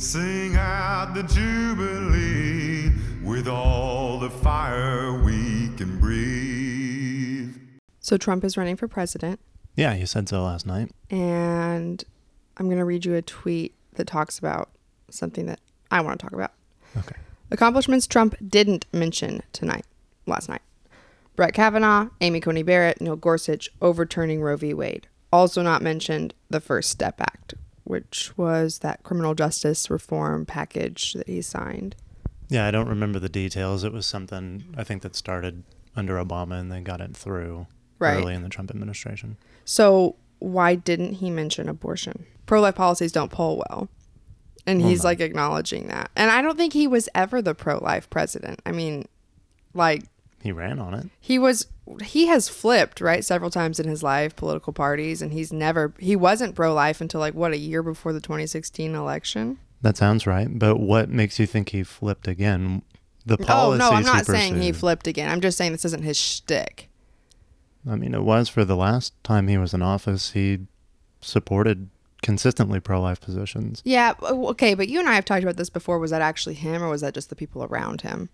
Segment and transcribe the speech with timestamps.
[0.00, 2.90] Sing out the Jubilee
[3.22, 7.54] with all the fire we can breathe.
[8.00, 9.40] So Trump is running for president,
[9.76, 10.90] Yeah, you said so last night.
[11.10, 12.02] and
[12.56, 14.70] I'm going to read you a tweet that talks about
[15.10, 16.52] something that I want to talk about.
[16.96, 17.16] Okay.
[17.50, 19.84] Accomplishments Trump didn't mention tonight,
[20.26, 20.62] last night.
[21.36, 24.72] Brett Kavanaugh, Amy Coney Barrett, Neil Gorsuch overturning Roe v.
[24.72, 25.08] Wade.
[25.30, 27.52] Also not mentioned the First Step Act,
[27.90, 31.96] which was that criminal justice reform package that he signed.
[32.48, 33.84] Yeah, I don't remember the details.
[33.84, 37.66] It was something I think that started under Obama and then got it through
[37.98, 38.16] Right.
[38.16, 39.36] early in the Trump administration.
[39.64, 42.24] So why didn't he mention abortion?
[42.46, 43.88] Pro-life policies don't poll well.
[44.66, 46.10] And he's like acknowledging that.
[46.16, 48.62] And I don't think he was ever the pro-life president.
[48.64, 49.06] I mean,
[49.74, 50.04] like
[50.42, 51.06] He ran on it.
[51.20, 51.66] he was
[52.02, 56.14] he has flipped right several times in his life political parties and he's never he
[56.16, 60.46] wasn't pro-life until like what a year before the 2016 election That sounds right.
[60.58, 62.82] But what makes you think he flipped again?
[63.26, 66.02] The oh no i'm not he saying he flipped again i'm just saying this isn't
[66.04, 66.88] his shtick
[67.90, 70.32] I mean, it was for the last time he was in office.
[70.32, 70.66] He
[71.22, 71.88] supported
[72.22, 73.80] consistently pro-life positions.
[73.84, 76.82] yeah okay but you and i have talked about this before was that actually him
[76.82, 78.28] or was that just the people around him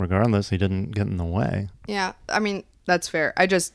[0.00, 1.68] Regardless, he didn't get in the way.
[1.86, 3.74] yeah i mean that's fair i just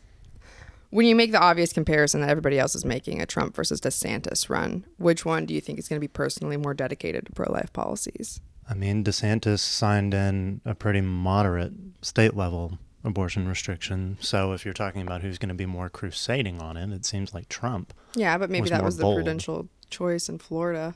[0.89, 4.49] when you make the obvious comparison that everybody else is making a trump versus desantis
[4.49, 7.71] run which one do you think is going to be personally more dedicated to pro-life
[7.73, 14.17] policies I mean, DeSantis signed in a pretty moderate state level abortion restriction.
[14.21, 17.33] So if you're talking about who's going to be more crusading on it, it seems
[17.33, 17.93] like Trump.
[18.15, 19.17] yeah but maybe Was that was the bold.
[19.17, 20.95] prudential choice in florida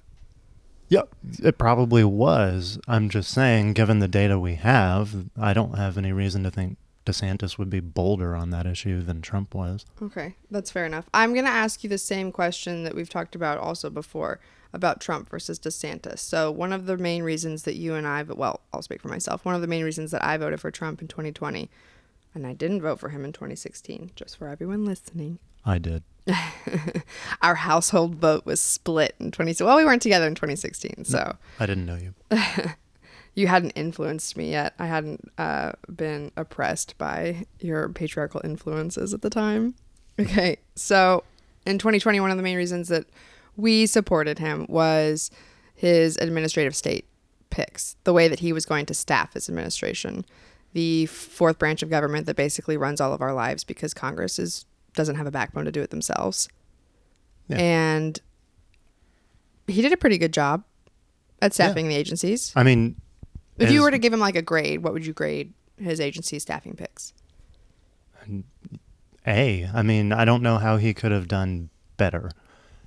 [0.90, 1.10] Yep.
[1.44, 2.80] It probably was.
[2.88, 6.78] I'm just saying, given the data we have, I don't have any reason to think
[7.06, 9.86] DeSantis would be bolder on that issue than Trump was.
[10.02, 11.10] Okay, that's fair enough.
[11.14, 14.40] I'm going to ask you the same question that we've talked about also before
[14.74, 16.20] about Trump versus DeSantis.
[16.20, 19.46] So, one of the main reasons that you and I, well, I'll speak for myself,
[19.46, 21.70] one of the main reasons that I voted for Trump in 2020
[22.38, 25.40] and I didn't vote for him in 2016, just for everyone listening.
[25.68, 26.04] I did.
[27.42, 29.64] Our household vote was split in 20.
[29.64, 32.14] Well, we weren't together in 2016, so I didn't know you.
[33.36, 34.74] you hadn't influenced me yet.
[34.80, 39.76] I hadn't uh, been oppressed by your patriarchal influences at the time.
[40.20, 41.24] Okay, so
[41.66, 43.06] in 2020, one of the main reasons that
[43.58, 45.30] we supported him was
[45.76, 47.06] his administrative state
[47.50, 50.26] picks, the way that he was going to staff his administration,
[50.74, 54.66] the fourth branch of government that basically runs all of our lives because Congress is
[54.98, 56.50] doesn't have a backbone to do it themselves.
[57.48, 57.58] Yeah.
[57.58, 58.20] And
[59.68, 60.64] he did a pretty good job
[61.42, 62.52] at staffing the agencies.
[62.56, 62.98] I mean,
[63.58, 66.40] If you were to give him like a grade, what would you grade his agency
[66.40, 67.14] staffing picks?
[69.26, 72.32] A, I mean, I don't know how he could have done better.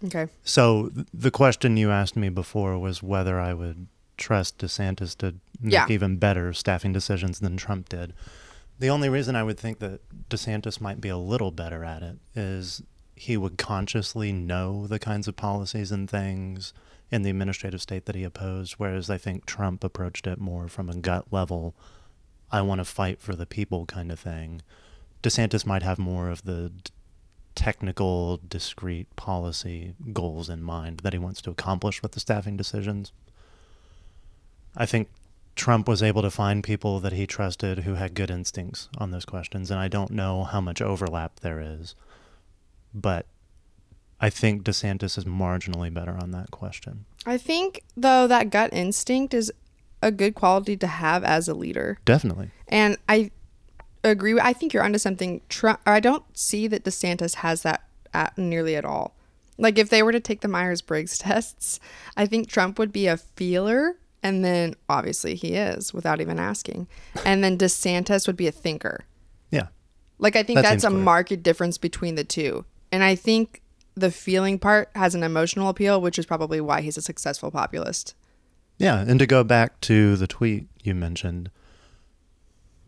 [0.04, 0.28] Okay.
[0.44, 5.72] So the question you asked me before was whether I would trust DeSantis to make
[5.74, 5.86] Yeah.
[5.90, 8.14] even better staffing decisions than Trump did.
[8.80, 12.16] The only reason I would think that DeSantis might be a little better at it
[12.34, 12.82] is
[13.14, 16.72] he would consciously know the kinds of policies and things
[17.10, 20.88] in the administrative state that he opposed, whereas I think Trump approached it more from
[20.88, 21.74] a gut level,
[22.50, 24.62] I want to fight for the people kind of thing.
[25.22, 26.72] DeSantis might have more of the
[27.54, 33.12] technical, discrete policy goals in mind that he wants to accomplish with the staffing decisions.
[34.74, 35.10] I think
[35.56, 39.24] Trump was able to find people that he trusted who had good instincts on those
[39.24, 41.94] questions, and I don't know how much overlap there is,
[42.94, 43.26] but
[44.20, 47.06] I think DeSantis is marginally better on that question.
[47.26, 49.52] I think though that gut instinct is
[50.02, 51.98] a good quality to have as a leader.
[52.04, 52.50] Definitely.
[52.68, 53.30] And I
[54.04, 54.38] agree.
[54.40, 55.40] I think you're onto something.
[55.48, 57.84] Trump, I don't see that DeSantis has that
[58.14, 59.14] at, nearly at all.
[59.58, 61.80] Like if they were to take the Myers Briggs tests,
[62.16, 66.86] I think Trump would be a feeler, and then obviously he is without even asking,
[67.24, 69.04] and then DeSantis would be a thinker.
[69.50, 69.68] Yeah.
[70.18, 71.00] Like I think That that's a clear.
[71.00, 72.64] marked difference between the two.
[72.92, 73.62] And I think
[73.94, 78.14] the feeling part has an emotional appeal, which is probably why he's a successful populist.
[78.78, 81.50] Yeah, and to go back to the tweet you mentioned,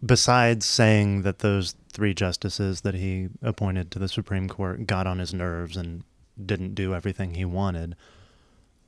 [0.05, 5.19] besides saying that those three justices that he appointed to the Supreme Court got on
[5.19, 6.05] his nerves and
[6.45, 7.95] didn't do everything he wanted,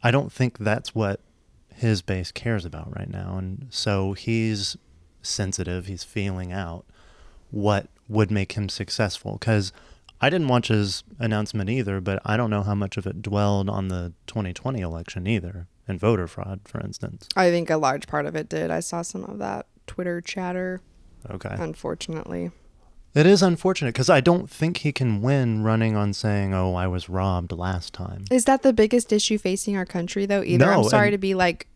[0.03, 1.21] I don't think that's what
[1.75, 3.37] his base cares about right now.
[3.39, 4.77] And so he's
[5.23, 6.85] sensitive, he's feeling out
[7.51, 9.37] what would make him successful.
[9.39, 9.73] Because
[10.21, 13.69] I didn't watch his announcement either, but I don't know how much of it dwelled
[13.69, 17.29] on the 2020 election either, and voter fraud, for instance.
[17.37, 18.71] I think a large part of it did.
[18.71, 20.81] I saw some of that Twitter chatter,
[21.31, 21.55] Okay.
[21.59, 22.51] unfortunately.
[23.15, 26.89] It is unfortunate because I don't think he can win running on saying, "Oh, I
[26.89, 30.43] was robbed last time." Is that the biggest issue facing our country, though?
[30.43, 31.69] Either I'm sorry to be like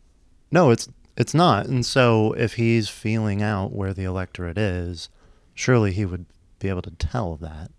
[0.51, 1.67] No, it's it's not.
[1.67, 5.09] And so if he's feeling out where the electorate is,
[5.55, 6.27] surely he would
[6.59, 7.71] be able to tell that.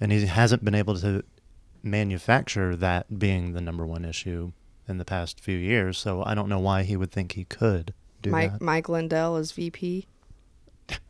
[0.00, 1.24] And he hasn't been able to
[1.82, 4.52] manufacture that being the number one issue
[4.88, 5.98] in the past few years.
[5.98, 8.60] So I don't know why he would think he could do Mike that.
[8.60, 10.06] Mike Lindell is VP.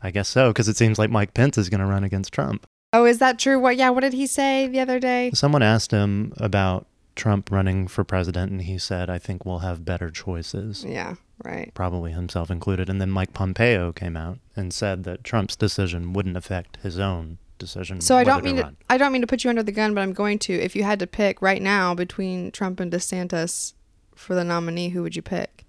[0.02, 2.66] I guess so, because it seems like Mike Pence is going to run against Trump.
[2.92, 3.58] Oh, is that true?
[3.60, 3.76] What?
[3.76, 3.90] Yeah.
[3.90, 5.30] What did he say the other day?
[5.34, 9.84] Someone asked him about Trump running for president, and he said, I think we'll have
[9.84, 11.14] better choices, Yeah.
[11.44, 11.70] Right.
[11.72, 12.90] probably himself included.
[12.90, 17.38] And then Mike Pompeo came out and said that Trump's decision wouldn't affect his own
[17.58, 18.00] decision.
[18.00, 18.76] So I don't mean to, run.
[18.90, 20.52] I don't mean to put you under the gun, but I'm going to.
[20.52, 23.72] If you had to pick right now between Trump and DeSantis
[24.14, 25.59] for the nominee, who would you pick?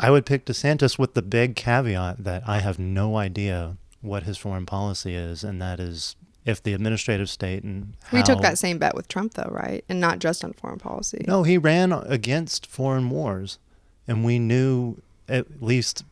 [0.00, 4.38] I would pick DeSantis with the big caveat that I have no idea what his
[4.38, 6.14] foreign policy is, and that is
[6.44, 9.84] if the administrative state and how, We took that same bet with Trump, though, right?
[9.88, 11.24] And not just on foreign policy.
[11.26, 13.58] No, he ran against foreign wars,
[14.06, 16.04] and we knew at least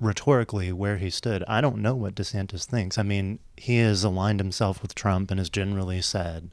[0.00, 1.44] rhetorically where he stood.
[1.46, 2.98] I don't know what DeSantis thinks.
[2.98, 6.50] I mean, he has aligned himself with Trump and has generally said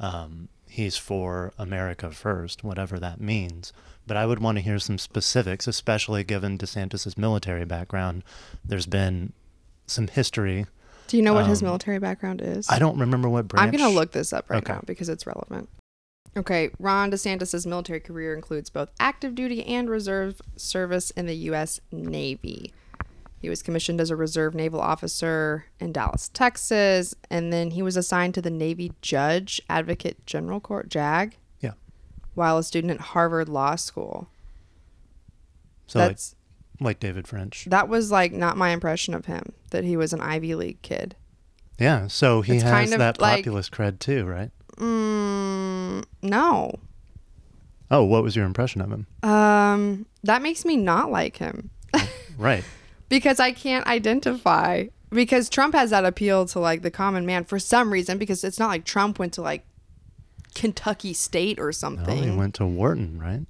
[0.00, 3.72] um, he's for America first, whatever that means.
[4.06, 8.22] But I would want to hear some specifics, especially given DeSantis's military background.
[8.64, 9.32] There's been
[9.86, 10.66] some history.
[11.08, 12.68] Do you know what his Um, military background is?
[12.68, 13.64] I don't remember what branch.
[13.66, 14.72] I'm going to look this up right Okay.
[14.74, 15.68] now because it's relevant.
[16.36, 21.80] Okay, Ron DeSantis' military career includes both active duty and reserve service in the U.S.
[21.90, 22.72] Navy.
[23.38, 27.96] He was commissioned as a reserve naval officer in Dallas, Texas, and then he was
[27.96, 31.36] assigned to the Navy Judge Advocate General Court, JAG.
[32.36, 34.28] While a student at Harvard Law School.
[35.88, 36.34] So like, That's
[36.80, 37.66] like David French.
[37.70, 41.16] that was like not my impression of him that he was an Ivy League kid.
[41.78, 42.06] Yeah.
[42.06, 44.50] So he It's has kind of that like- populist cred too, right?
[44.76, 46.78] Mm, no.
[47.90, 49.06] Oh, what was your impression of him?
[49.22, 51.70] Um, that makes me not like him
[52.36, 52.64] Right.
[53.08, 54.86] because I can't identify.
[55.10, 58.18] Because Trump has that appeal to like the common man for some reason.
[58.18, 59.64] Because it's not like Trump went to like
[60.56, 62.22] Kentucky State or No, something.
[62.22, 63.46] he went to Wharton, right?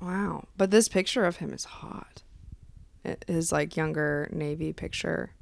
[0.00, 2.22] wow, but this picture of him is hot.
[3.04, 5.32] It- His like younger Navy picture.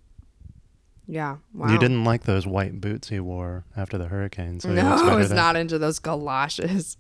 [1.07, 1.37] Yeah.
[1.53, 1.71] Wow.
[1.71, 5.15] You didn't like those white boots he wore after the hurricane, so he no, I
[5.17, 6.97] was not into those galoshes.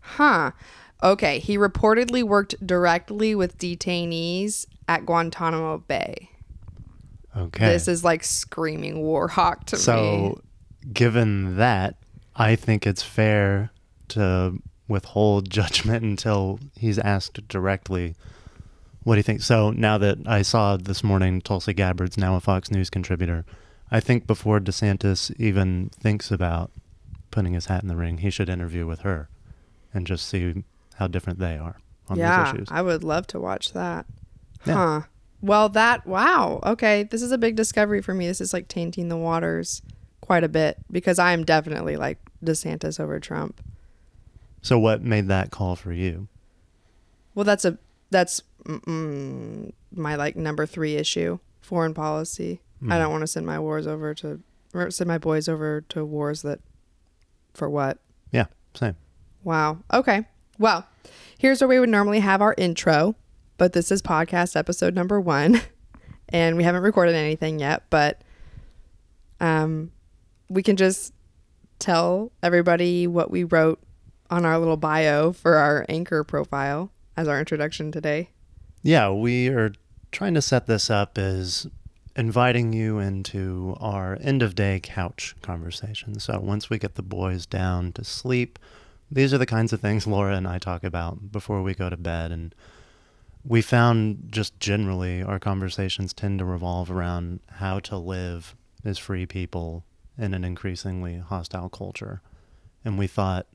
[0.00, 0.50] Huh.
[1.02, 1.38] Okay.
[1.38, 6.30] He reportedly worked directly with detainees at Guantanamo Bay.
[7.36, 7.66] Okay.
[7.68, 9.80] This is like screaming war hawk to me.
[9.82, 10.40] so,
[10.92, 11.96] given that,
[12.36, 13.70] I think it's fair
[14.08, 18.14] to withhold judgment until he's asked directly
[19.02, 19.40] what do you think.
[19.40, 23.44] So now that I saw this morning Tulsi Gabbard's now a Fox News contributor,
[23.88, 26.72] I think before DeSantis even thinks about
[27.30, 29.28] putting his hat in the ring, he should interview with her
[29.94, 30.64] and just see
[30.96, 31.76] how different they are
[32.08, 32.68] on yeah, these issues.
[32.68, 34.06] I would love to watch that.
[34.66, 34.74] Yeah.
[34.74, 35.00] Huh.
[35.40, 36.58] Well, that wow.
[36.64, 38.26] Okay, this is a big discovery for me.
[38.26, 39.82] This is like tainting the waters
[40.20, 43.60] quite a bit because I am definitely like DeSantis over Trump.
[44.62, 46.28] So what made that call for you?
[47.34, 47.78] Well, that's a
[48.10, 52.60] that's mm, my like number three issue: foreign policy.
[52.82, 52.98] I Mhm.
[52.98, 54.40] don't want to send my wars over to
[54.90, 56.60] send my boys over to wars that
[57.54, 57.98] for what?
[58.32, 58.96] Yeah, same.
[59.44, 59.78] Wow.
[59.92, 60.26] Okay.
[60.58, 60.86] Well,
[61.38, 63.14] here's where we would normally have our intro,
[63.56, 65.60] but this is podcast episode number one,
[66.28, 68.20] and we haven't recorded anything yet, but
[69.40, 69.92] um,
[70.48, 71.12] we can just
[71.78, 73.80] tell everybody what we wrote
[74.30, 78.30] on our little bio for our anchor profile as our introduction today.
[78.82, 79.72] Yeah, we are
[80.12, 81.66] trying to set this up as
[82.14, 86.18] inviting you into our end of day couch conversation.
[86.18, 88.58] So once we get the boys down to sleep,
[89.10, 91.96] these are the kinds of things Laura and I talk about before we go to
[91.96, 92.32] bed.
[92.32, 92.54] And
[93.44, 99.26] we found just generally our conversations tend to revolve around how to live as free
[99.26, 99.84] people
[100.18, 102.20] in an increasingly hostile culture.
[102.84, 103.46] And we thought,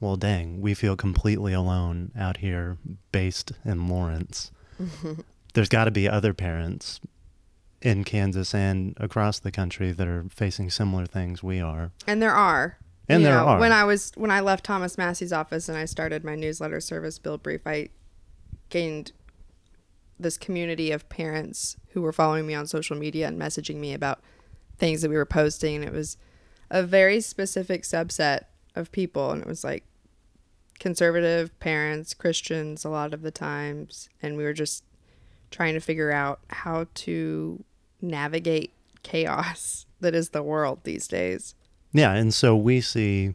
[0.00, 2.78] well, dang, we feel completely alone out here
[3.12, 4.50] based in Lawrence.
[5.54, 7.00] There's got to be other parents
[7.82, 11.92] in Kansas and across the country that are facing similar things we are.
[12.06, 12.78] And there are.
[13.08, 13.58] And You there know, are.
[13.60, 17.18] When I was when I left Thomas Massie's office and I started my newsletter service
[17.18, 17.88] Bill Brief, I
[18.68, 19.12] gained
[20.18, 24.20] this community of parents who were following me on social media and messaging me about
[24.80, 26.16] things that we were posting and it was
[26.70, 29.84] a very specific subset of people and it was like
[30.80, 34.82] conservative parents, Christians a lot of the times, and we were just
[35.52, 37.62] trying to figure out how to
[38.00, 38.72] navigate
[39.04, 41.54] chaos that is the world these days.
[41.92, 43.34] Yeah, and so we see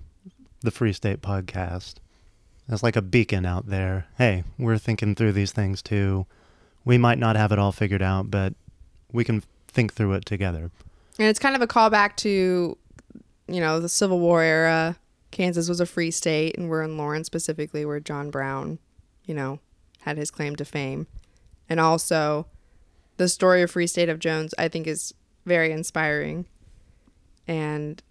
[0.61, 1.95] the Free State podcast
[2.67, 4.07] as like a beacon out there.
[4.17, 6.25] Hey, we're thinking through these things too.
[6.83, 8.53] We might not have it all figured out, but
[9.11, 10.71] we can think through it together.
[11.17, 12.77] And it's kind of a callback to,
[13.47, 14.97] you know, the Civil War era.
[15.31, 18.79] Kansas was a free state, and we're in Lawrence specifically, where John Brown,
[19.25, 19.59] you know,
[20.01, 21.07] had his claim to fame.
[21.69, 22.47] And also,
[23.17, 25.13] the story of Free State of Jones, I think, is
[25.45, 26.45] very inspiring.
[27.47, 28.01] And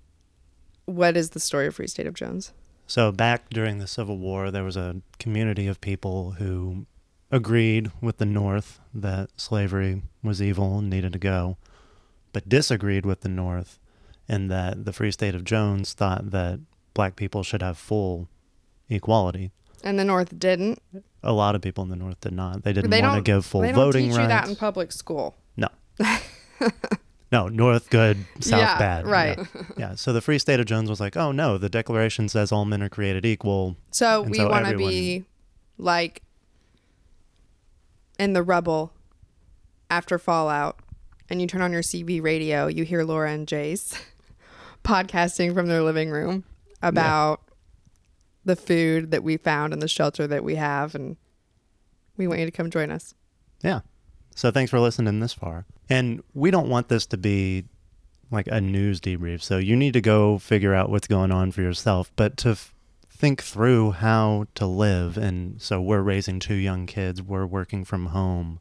[0.86, 2.52] what is the story of Free State of Jones?
[2.86, 6.86] So, back during the Civil War, there was a community of people who
[7.30, 11.56] agreed with the North that slavery was evil and needed to go,
[12.34, 13.78] but disagreed with the North
[14.28, 16.60] in that the Free State of Jones thought that
[16.92, 18.28] black people should have full
[18.90, 19.50] equality.
[19.82, 20.80] And the North didn't.
[21.22, 22.62] A lot of people in the North did not.
[22.64, 24.22] They didn't they want to give full they don't voting teach rights.
[24.22, 25.34] you that in public school.
[25.56, 25.68] No.
[27.32, 29.06] no, North good, South Yeah, bad.
[29.06, 29.38] right.
[29.38, 29.62] Yeah.
[29.76, 29.94] yeah.
[29.94, 32.82] So the Free State of Jones was like, oh no, the Declaration says all men
[32.82, 33.76] are created equal.
[33.90, 35.24] So we so want to everyone- be
[35.78, 36.22] like
[38.18, 38.92] in the rubble
[39.90, 40.78] after Fallout,
[41.30, 44.00] and you turn on your CB radio, you hear Laura and Jace
[44.84, 46.44] podcasting from their living room
[46.82, 47.40] about
[48.44, 51.16] the food that we found and the shelter that we have, and
[52.16, 53.14] we want you to come join us.
[53.62, 53.80] Yeah.
[54.34, 55.64] So thanks for listening this far.
[55.88, 57.64] And we don't want this to be
[58.30, 59.42] like a news debrief.
[59.42, 62.74] So you need to go figure out what's going on for yourself, but to f-
[63.08, 65.16] think through how to live.
[65.16, 68.60] And so we're raising two young kids, we're working from home.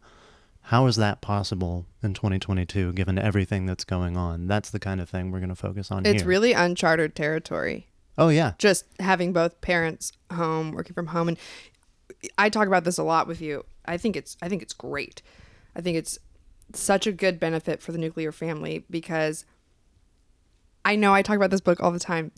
[0.68, 4.48] How is that possible in 2022 given everything that's going on?
[4.48, 6.30] That's the kind of thing we're going to focus on It's here.
[6.30, 7.88] really uncharted territory.
[8.18, 8.54] Oh yeah.
[8.60, 11.38] just having both parents home working from home and
[12.38, 15.22] i talk about this a lot with you i think it's i think it's great
[15.76, 16.20] i think it's
[16.74, 19.46] such a good benefit for the nuclear family because
[20.86, 22.32] i know i talk about this book all the time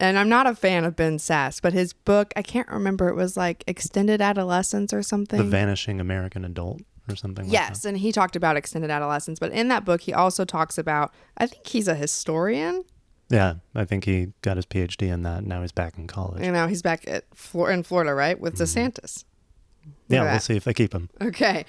[0.00, 3.14] and i'm not a fan of ben sasse but his book i can't remember it
[3.14, 6.80] was like extended adolescence or something The vanishing American adult
[7.10, 10.12] or something like yes and he talked about extended adolescence but in that book he
[10.12, 12.84] also talks about i think he's a historian.
[13.30, 15.44] Yeah, I think he got his PhD in that.
[15.44, 16.42] Now he's back in college.
[16.42, 19.24] you know he's back at Flor- in florida right with desantis
[20.08, 21.08] yeah, at we'll see if they keep him.
[21.20, 21.64] Okay.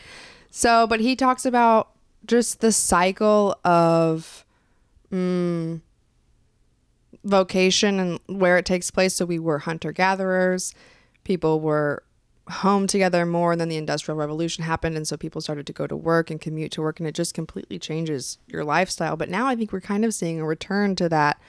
[0.50, 1.91] So, but he talks about
[2.25, 4.46] just the cycle of
[5.12, 5.81] mm,
[7.24, 9.15] vocation and where it takes place.
[9.15, 10.74] So, we were hunter gatherers,
[11.24, 12.03] people were
[12.49, 14.95] home together more, and then the Industrial Revolution happened.
[14.95, 17.33] And so, people started to go to work and commute to work, and it just
[17.33, 19.15] completely changes your lifestyle.
[19.15, 21.39] But now I think we're kind of seeing a return to that.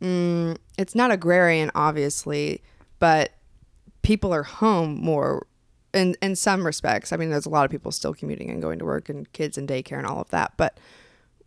[0.00, 2.62] Mm, it's not agrarian, obviously,
[2.98, 3.32] but
[4.02, 5.46] people are home more
[5.94, 7.12] in in some respects.
[7.12, 9.56] I mean, there's a lot of people still commuting and going to work and kids
[9.56, 10.78] in daycare and all of that, but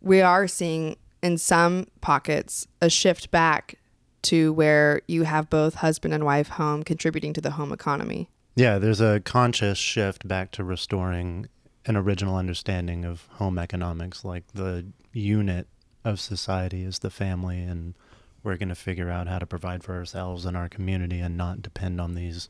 [0.00, 3.78] we are seeing in some pockets a shift back
[4.22, 8.28] to where you have both husband and wife home contributing to the home economy.
[8.56, 11.48] Yeah, there's a conscious shift back to restoring
[11.84, 15.68] an original understanding of home economics, like the unit
[16.04, 17.94] of society is the family, and
[18.42, 21.60] we're going to figure out how to provide for ourselves and our community and not
[21.60, 22.48] depend on these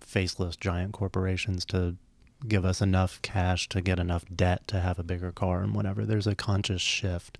[0.00, 1.96] faceless giant corporations to
[2.48, 6.04] give us enough cash to get enough debt to have a bigger car and whatever.
[6.04, 7.38] There's a conscious shift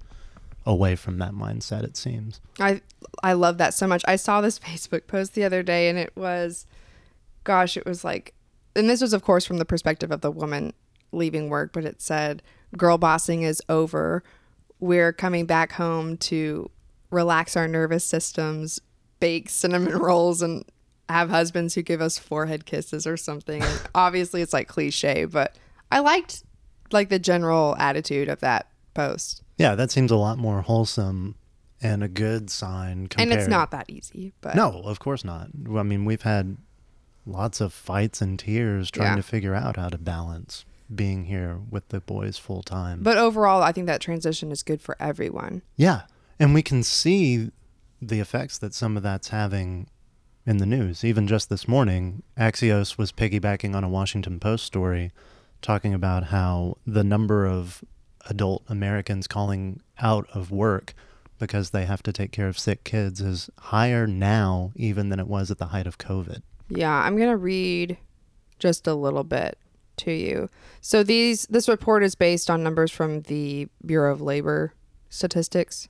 [0.64, 2.40] away from that mindset, it seems.
[2.60, 2.80] I
[3.22, 4.02] I love that so much.
[4.06, 6.66] I saw this Facebook post the other day and it was
[7.44, 8.34] gosh, it was like
[8.76, 10.72] and this was of course from the perspective of the woman
[11.12, 12.42] leaving work, but it said
[12.76, 14.24] girl bossing is over.
[14.80, 16.70] We're coming back home to
[17.10, 18.80] relax our nervous systems,
[19.20, 20.64] bake cinnamon rolls and
[21.08, 23.62] have husbands who give us forehead kisses or something.
[23.94, 25.54] Obviously it's like cliche, but
[25.92, 26.42] I liked
[26.90, 29.42] like the general attitude of that post.
[29.58, 31.36] Yeah, that seems a lot more wholesome
[31.80, 33.06] and a good sign.
[33.06, 33.30] Compared.
[33.30, 35.48] And it's not that easy, but No, of course not.
[35.76, 36.56] I mean, we've had
[37.26, 39.16] lots of fights and tears trying Yeah.
[39.16, 40.64] to figure out how to balance
[40.94, 43.02] being here with the boys full time.
[43.02, 45.62] But overall, I think that transition is good for everyone.
[45.76, 46.02] yeah,
[46.38, 47.50] and we can see
[48.02, 49.86] the effects that some of that's having
[50.46, 51.02] in the news.
[51.04, 55.10] Even just this morning, Axios was piggybacking on a Washington Post story
[55.62, 57.82] talking about how the number of
[58.28, 60.92] adult Americans calling out of work
[61.38, 65.26] because they have to take care of sick kids is higher now even than it
[65.28, 66.42] was at the height of COVID.
[66.76, 67.98] Yeah, I'm going to read
[68.58, 69.58] just a little bit
[69.98, 70.48] to you.
[70.80, 74.74] So these this report is based on numbers from the Bureau of Labor
[75.08, 75.88] Statistics.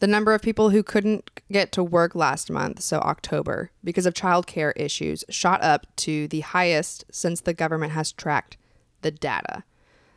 [0.00, 4.14] The number of people who couldn't get to work last month, so October, because of
[4.14, 8.56] childcare issues, shot up to the highest since the government has tracked
[9.00, 9.64] the data.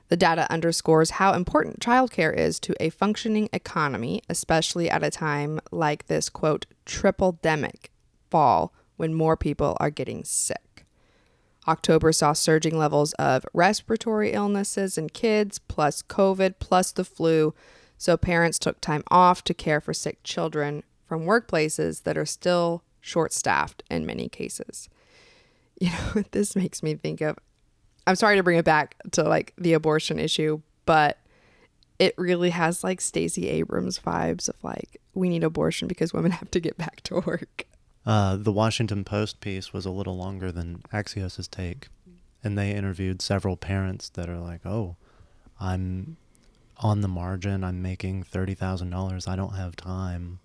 [0.10, 5.62] The data underscores how important childcare is to a functioning economy, especially at a time
[5.72, 7.86] like this quote triple demic
[8.30, 10.86] fall when more people are getting sick.
[11.67, 17.55] October saw surging levels of respiratory illnesses in kids, plus COVID, plus the flu.
[17.98, 22.84] So parents took time off to care for sick children from workplaces that are still
[23.00, 24.88] short staffed in many cases.
[25.81, 27.39] You know, this makes me think of
[28.05, 31.17] I'm sorry to bring it back to like the abortion issue, but
[31.98, 36.51] it really has like Stacey Abrams vibes of like we need abortion because women have
[36.51, 37.65] to get back to work.
[38.05, 41.88] Uh, the Washington Post piece was a little longer than Axios's take,
[42.43, 44.96] and they interviewed several parents that are like, "Oh,
[45.60, 46.17] I'm
[46.77, 47.63] on the margin.
[47.63, 49.27] I'm making thirty thousand dollars.
[49.27, 50.39] I don't have time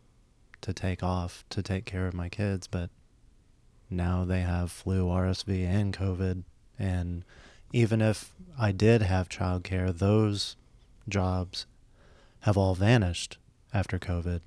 [0.60, 2.90] to take off to take care of my kids, but
[3.88, 6.42] now they have flu, RSV, and COVID,
[6.78, 7.24] and
[7.72, 10.56] even if I did have childcare, those
[11.08, 11.66] jobs
[12.40, 13.38] have all vanished
[13.72, 14.40] after COVID.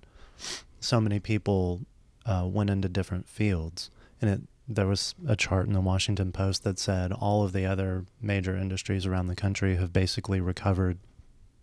[0.80, 1.82] So many people
[2.30, 3.90] uh, went into different fields,
[4.22, 7.66] and it there was a chart in the Washington Post that said all of the
[7.66, 11.00] other major industries around the country have basically recovered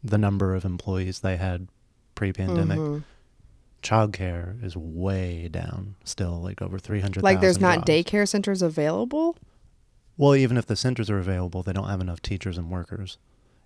[0.03, 1.69] the number of employees they had
[2.17, 2.79] pre-pandemic.
[2.79, 3.05] Mhm.
[3.83, 7.23] Childcare is way down, still like over three hundred.
[7.23, 9.37] Like there's not daycare centers available,
[10.17, 13.19] Well, even if the centers are available, they don't have enough teachers and workers,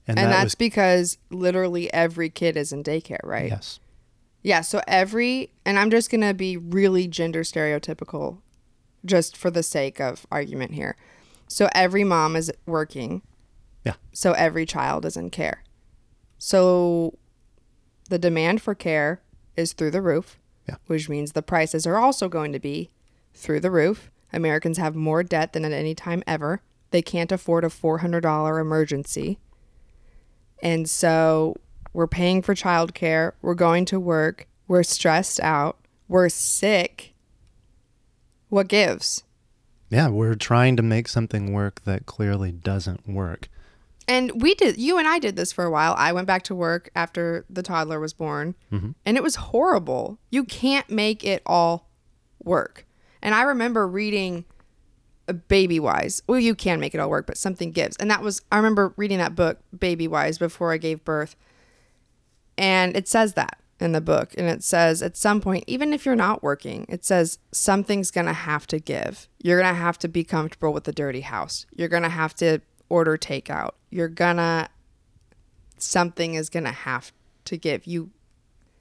[0.06, 3.48] and, that that's was because literally every kid is in daycare, right?
[3.48, 3.80] yes,
[4.42, 8.38] Yeah, so every and I'm just going to be really gender stereotypical
[9.04, 10.96] just for the sake of argument here.
[11.48, 13.22] So every mom is working.
[13.84, 13.94] Yeah.
[14.12, 15.62] So every child is in care.
[16.38, 17.18] So
[18.08, 19.22] the demand for care
[19.56, 20.38] is through the roof.
[20.68, 20.76] Yeah.
[20.86, 22.90] Which means the prices are also going to be
[23.34, 24.10] through the roof.
[24.32, 26.60] Americans have more debt than at any time ever.
[26.90, 29.38] They can't afford a $400 emergency.
[30.62, 31.56] And so
[31.92, 35.78] we're paying for childcare, we're going to work, we're stressed out,
[36.08, 37.14] we're sick.
[38.48, 39.24] What gives?
[39.90, 43.48] yeah, we're trying to make something work that clearly doesn't work.
[44.06, 45.94] And we did, you and I did this for a while.
[45.98, 50.18] I went back to work after the toddler was born, and it was horrible.
[50.30, 51.88] You can't make it all
[52.42, 52.86] work.
[53.22, 54.44] And I remember reading
[55.28, 56.22] uh, Baby Wise.
[56.26, 57.96] Well, you can make it all work, but something gives.
[57.96, 61.36] And that was, I remember reading that book, Baby Wise, before I gave birth.
[62.60, 64.34] And it says that in the book.
[64.36, 68.26] And it says at some point, even if you're not working, it says something's going
[68.26, 69.28] to have to give.
[69.38, 71.64] You're going to have to be comfortable with the dirty house.
[71.74, 73.70] You're going to have to order takeout.
[73.88, 74.68] You're going to,
[75.78, 77.12] something is going to have
[77.46, 77.86] to give.
[77.86, 78.10] You,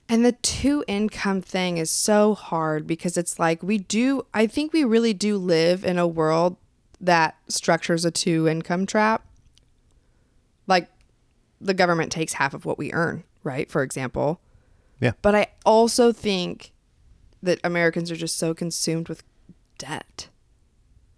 [0.10, 4.74] and the two income thing is so hard because it's like we do, I think
[4.74, 6.58] we really do live in a world
[7.00, 9.26] that structures a two income trap.
[10.68, 10.90] Like
[11.62, 13.70] the government takes half of what we earn, right?
[13.70, 14.42] For example.
[15.00, 15.14] Yeah.
[15.22, 16.72] But I also think
[17.42, 19.24] that Americans are just so consumed with
[19.78, 20.28] debt.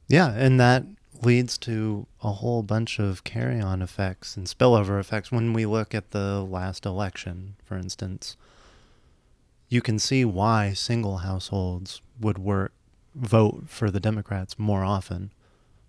[0.07, 0.85] Yeah, and that
[1.23, 5.31] leads to a whole bunch of carry-on effects and spillover effects.
[5.31, 8.37] When we look at the last election, for instance,
[9.69, 12.73] you can see why single households would work
[13.15, 15.31] vote for the Democrats more often.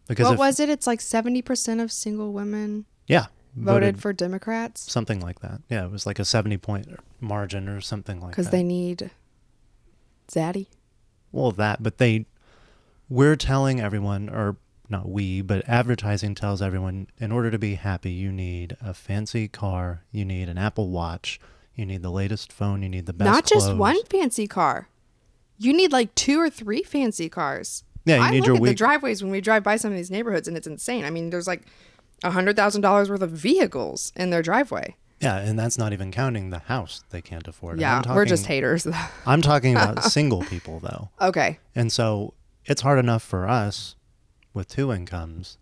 [0.09, 0.69] Because what if, was it?
[0.69, 5.61] It's like 70% of single women yeah voted, for Democrats something like that.
[5.69, 6.89] Yeah, it was like a seventy-point
[7.21, 8.37] margin or something like that.
[8.37, 9.11] because they need
[10.29, 10.67] zaddy.
[11.31, 12.27] Well, that, but they,
[13.09, 14.57] we're telling everyone, or
[14.89, 19.49] not we, but advertising tells everyone, in order to be happy, you need a fancy
[19.49, 21.41] car, you need an Apple Watch,
[21.75, 23.31] you need the latest phone, you need the best.
[23.31, 23.79] Not just clothes.
[23.79, 24.89] one fancy car.
[25.59, 27.85] You need like two or three fancy cars.
[28.05, 29.97] Yeah, you I need look your at the driveways when we drive by some of
[29.97, 31.05] these neighborhoods, and it's insane.
[31.05, 31.63] I mean, there's like
[32.23, 34.97] a hundred thousand dollars worth of vehicles in their driveway.
[35.21, 37.81] yeah, and that's not even counting the house they can't afford.
[37.81, 38.87] Yeah, I'm we're just haters.
[39.27, 41.59] I'm talking about single people though, okay.
[41.75, 43.97] and so it's hard enough for us
[44.55, 45.59] with two incomes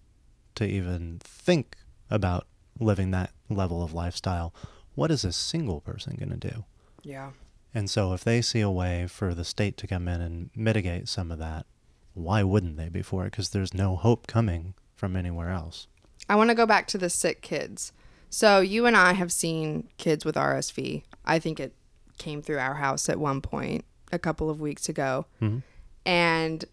[0.57, 1.77] to even think
[2.11, 2.46] about
[2.79, 4.53] living that level of lifestyle.
[4.94, 6.64] What is a single person going to do?
[7.03, 7.31] Yeah.
[7.73, 11.09] And so if they see a way for the state to come in and mitigate
[11.09, 11.66] some of that,
[12.14, 13.31] why wouldn't they be for it?
[13.31, 15.87] Because there's no hope coming from anywhere else.
[16.31, 17.93] I want to go back to the sick kids.
[18.31, 21.03] So you and I have seen kids with RSV.
[21.25, 21.75] I think it
[22.19, 25.27] came through our house at one point a couple of weeks ago.
[25.43, 25.64] Mhm.
[26.07, 26.64] And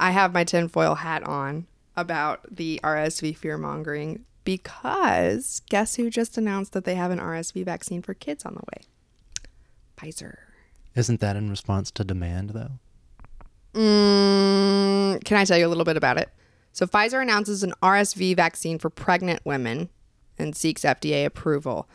[0.00, 6.38] I have my tinfoil hat on about the RSV fear mongering because guess who just
[6.38, 8.86] announced that they have an RSV vaccine for kids on the way?
[9.98, 10.36] Pfizer.
[10.94, 12.78] Isn't that in response to demand, though?
[13.74, 16.30] Mm, can I tell you a little bit about it?
[16.72, 19.90] So, Pfizer announces an RSV vaccine for pregnant women
[20.38, 21.88] and seeks FDA approval.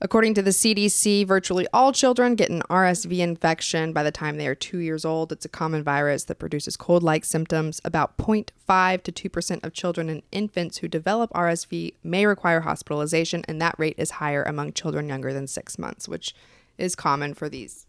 [0.00, 4.46] According to the CDC, virtually all children get an RSV infection by the time they
[4.46, 5.32] are two years old.
[5.32, 7.80] It's a common virus that produces cold like symptoms.
[7.84, 13.62] About 0.5 to 2% of children and infants who develop RSV may require hospitalization, and
[13.62, 16.34] that rate is higher among children younger than six months, which
[16.76, 17.86] is common for these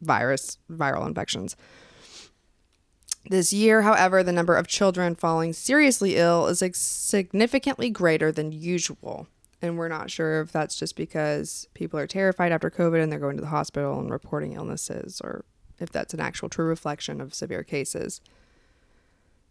[0.00, 1.56] virus viral infections.
[3.28, 9.28] This year, however, the number of children falling seriously ill is significantly greater than usual.
[9.62, 13.18] And we're not sure if that's just because people are terrified after COVID and they're
[13.18, 15.44] going to the hospital and reporting illnesses, or
[15.80, 18.20] if that's an actual true reflection of severe cases.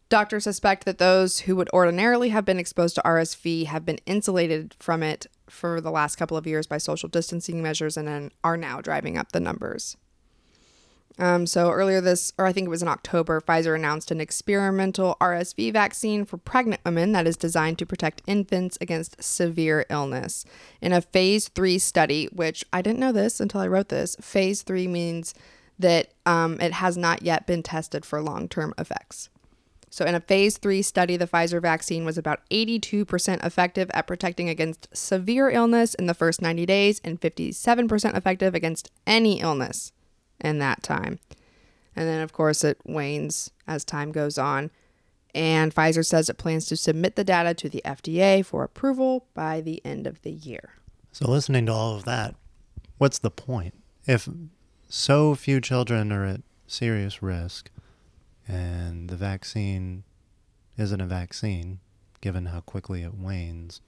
[0.09, 4.75] Doctors suspect that those who would ordinarily have been exposed to RSV have been insulated
[4.77, 8.81] from it for the last couple of years by social distancing measures and are now
[8.81, 9.97] driving up the numbers.
[11.19, 15.15] Um, so earlier this, or I think it was in October, Pfizer announced an experimental
[15.21, 20.43] RSV vaccine for pregnant women that is designed to protect infants against severe illness.
[20.81, 24.63] In a phase three study, which I didn't know this until I wrote this, phase
[24.63, 25.35] three means
[25.77, 29.29] that um, it has not yet been tested for long term effects.
[29.91, 34.49] So, in a phase three study, the Pfizer vaccine was about 82% effective at protecting
[34.49, 39.91] against severe illness in the first 90 days and 57% effective against any illness
[40.43, 41.19] in that time.
[41.95, 44.71] And then, of course, it wanes as time goes on.
[45.35, 49.61] And Pfizer says it plans to submit the data to the FDA for approval by
[49.61, 50.75] the end of the year.
[51.11, 52.35] So, listening to all of that,
[52.97, 53.73] what's the point?
[54.05, 54.27] If
[54.89, 57.71] so few children are at serious risk
[58.47, 60.03] and the vaccine
[60.77, 61.79] isn't a vaccine,
[62.21, 63.81] given how quickly it wanes,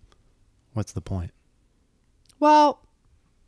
[0.74, 1.32] what's the point?
[2.40, 2.80] Well,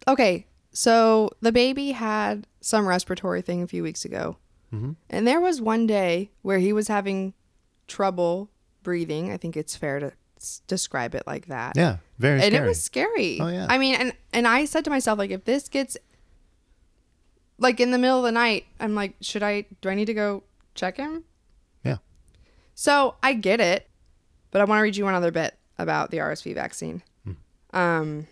[0.07, 0.45] okay.
[0.71, 4.37] So the baby had some respiratory thing a few weeks ago.
[4.73, 4.91] Mm-hmm.
[5.09, 7.33] And there was one day where he was having
[7.87, 8.49] trouble
[8.83, 9.31] breathing.
[9.31, 11.77] I think it's fair to s- describe it like that.
[11.77, 12.65] Yeah, very and scary.
[12.65, 13.39] it was scary.
[13.41, 13.67] Oh, yeah.
[13.69, 15.97] I mean, and and I said to myself, like, if this gets
[17.57, 19.65] like in the middle of the night, I'm like, should I?
[19.81, 20.43] Do I need to go
[20.75, 21.23] check him?
[21.83, 21.97] yeah.
[22.75, 23.89] So I get it,
[24.51, 27.01] but I want to read you one other bit about the RSV vaccine.
[27.73, 28.27] Um,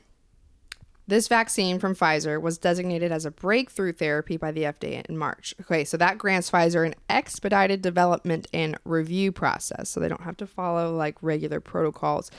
[1.07, 5.53] this vaccine from Pfizer was designated as a breakthrough therapy by the FDA in March.
[5.61, 10.37] Okay, so that grants Pfizer an expedited development and review process, so they don't have
[10.37, 12.31] to follow like regular protocols.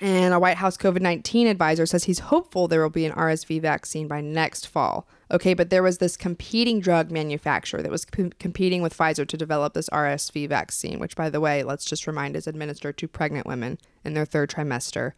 [0.00, 3.62] And a White House COVID 19 advisor says he's hopeful there will be an RSV
[3.62, 5.06] vaccine by next fall.
[5.30, 9.36] Okay, but there was this competing drug manufacturer that was com- competing with Pfizer to
[9.36, 13.46] develop this RSV vaccine, which, by the way, let's just remind is administered to pregnant
[13.46, 15.12] women in their third trimester.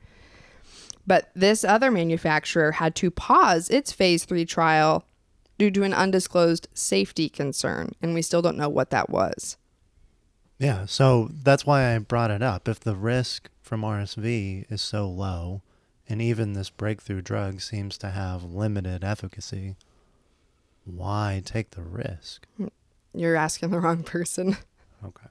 [1.07, 5.05] But this other manufacturer had to pause its phase three trial
[5.59, 9.57] due to an undisclosed safety concern, and we still don't know what that was.
[10.59, 12.69] Yeah, so that's why I brought it up.
[12.69, 15.63] If the risk from RSV is so low,
[16.09, 19.77] and even this breakthrough drug seems to have limited efficacy,
[20.85, 22.47] why take the risk?
[23.13, 24.57] You're asking the wrong person.
[25.05, 25.29] Okay.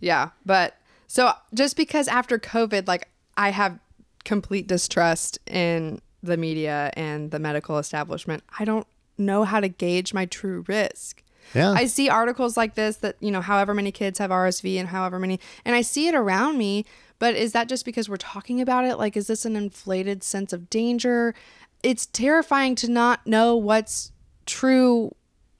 [0.00, 3.78] Yeah, but so just because after COVID, like I have
[4.24, 8.86] complete distrust in the media and the medical establishment, I don't
[9.18, 11.22] know how to gauge my true risk.
[11.54, 11.72] Yeah.
[11.72, 15.18] I see articles like this that, you know, however many kids have RSV and however
[15.18, 16.84] many, and I see it around me,
[17.18, 18.96] but is that just because we're talking about it?
[18.96, 21.34] Like, is this an inflated sense of danger?
[21.82, 24.12] It's terrifying to not know what's
[24.46, 25.14] true,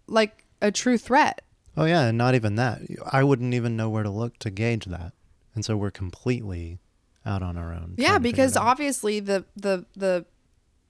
[0.07, 1.43] like a true threat.
[1.77, 2.83] oh, yeah, and not even that.
[3.11, 5.13] I wouldn't even know where to look to gauge that.
[5.55, 6.79] And so we're completely
[7.27, 7.95] out on our own.
[7.97, 10.25] Yeah, trying to figure because obviously the the the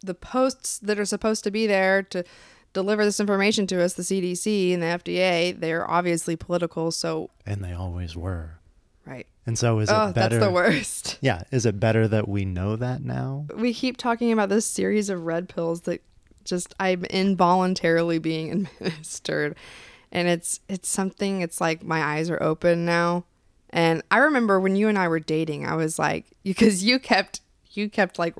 [0.02, 2.24] the posts that are supposed to be there to
[2.72, 6.90] deliver this information to us, the CDC and the FDA, they're obviously political.
[6.90, 8.58] So And they always were.
[9.04, 9.26] right.
[9.46, 10.36] And so is oh, it better?
[10.38, 11.18] that's the worst.
[11.22, 13.46] Yeah, is it better that we know that now?
[13.56, 16.00] We keep talking about this series of red pills that
[16.44, 19.56] just I'm involuntarily being administered,
[20.10, 21.40] and it's it's something.
[21.42, 23.24] It's like my eyes are open now.
[23.72, 27.40] And I remember when you and I were dating, I was like, because you kept
[27.70, 28.34] you kept like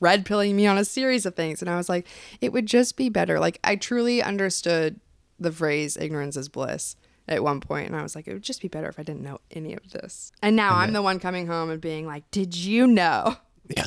[0.00, 2.06] red pilling me on a series of things, and I was like,
[2.40, 3.40] it would just be better.
[3.40, 5.00] Like I truly understood
[5.38, 6.96] the phrase "ignorance is bliss"
[7.28, 9.22] at one point, and I was like, it would just be better if I didn't
[9.22, 10.30] know any of this.
[10.42, 13.36] And now I'm the one coming home and being like, did you know?
[13.74, 13.86] Yeah.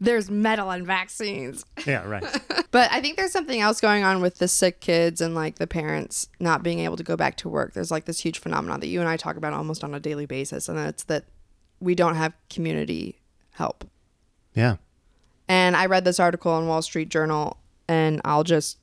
[0.00, 1.64] There's metal in vaccines.
[1.86, 2.24] Yeah, right.
[2.72, 5.66] But I think there's something else going on with the sick kids and like the
[5.66, 7.74] parents not being able to go back to work.
[7.74, 10.24] There's like this huge phenomenon that you and I talk about almost on a daily
[10.24, 11.26] basis, and it's that
[11.80, 13.20] we don't have community
[13.52, 13.84] help.
[14.54, 14.76] yeah.
[15.48, 17.58] And I read this article in Wall Street Journal,
[17.88, 18.78] and I'll just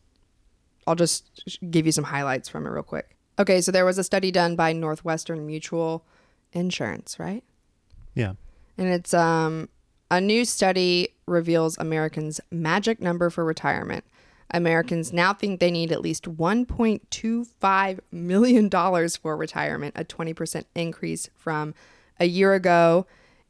[0.85, 1.25] I'll just
[1.71, 3.15] give you some highlights from it real quick.
[3.39, 6.05] Okay, so there was a study done by Northwestern Mutual
[6.53, 7.43] Insurance, right?
[8.13, 8.33] Yeah.
[8.77, 9.69] and it's um
[10.11, 14.03] A new study reveals Americans' magic number for retirement.
[14.51, 18.69] Americans now think they need at least $1.25 million
[19.09, 21.75] for retirement, a 20% increase from
[22.19, 23.05] a year ago.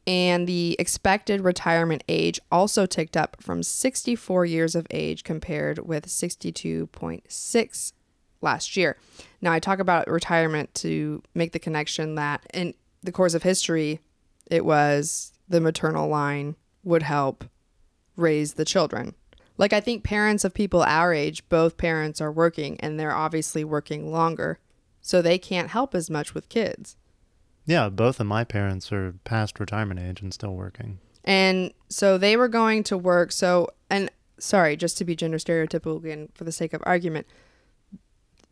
[0.06, 6.06] And the expected retirement age also ticked up from 64 years of age compared with
[6.06, 7.92] 62.6
[8.42, 8.96] last year.
[9.40, 14.00] Now, I talk about retirement to make the connection that in the course of history,
[14.50, 17.44] it was the maternal line would help
[18.16, 19.14] raise the children.
[19.58, 23.62] Like, I think parents of people our age, both parents are working and they're obviously
[23.62, 24.58] working longer.
[25.02, 26.96] So they can't help as much with kids.
[27.66, 30.98] Yeah, both of my parents are past retirement age and still working.
[31.24, 33.32] And so they were going to work.
[33.32, 37.26] So, and sorry, just to be gender stereotypical again for the sake of argument,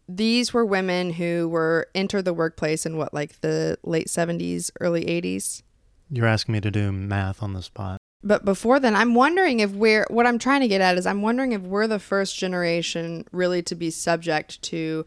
[0.09, 5.05] these were women who were entered the workplace in what, like the late 70s, early
[5.05, 5.63] 80s?
[6.11, 7.99] You're asking me to do math on the spot.
[8.23, 11.23] But before then, I'm wondering if we're, what I'm trying to get at is I'm
[11.23, 15.07] wondering if we're the first generation really to be subject to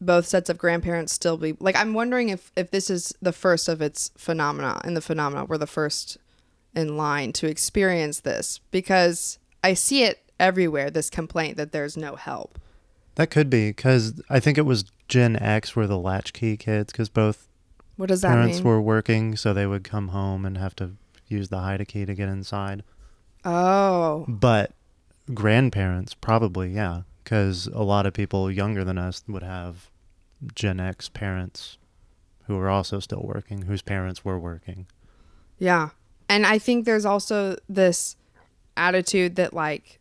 [0.00, 3.68] both sets of grandparents still be like i'm wondering if if this is the first
[3.68, 6.18] of its phenomena in the phenomena we're the first
[6.74, 12.16] in line to experience this because i see it everywhere this complaint that there's no
[12.16, 12.58] help
[13.14, 17.10] That could be because I think it was Gen X were the latchkey kids because
[17.10, 17.46] both
[17.96, 20.92] what does that parents mean were working, so they would come home and have to
[21.26, 22.82] use the hide key to get inside.
[23.44, 24.72] oh But
[25.32, 29.90] grandparents probably, yeah, because a lot of people younger than us would have
[30.54, 31.78] Gen X parents
[32.46, 34.86] who were also still working, whose parents were working.
[35.58, 35.90] Yeah.
[36.28, 38.16] And I think there's also this
[38.76, 40.00] attitude that like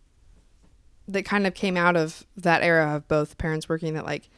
[1.08, 4.30] that kind of came out of that era of both parents working that like